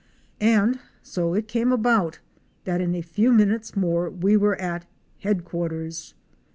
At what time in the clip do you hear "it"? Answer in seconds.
1.35-1.47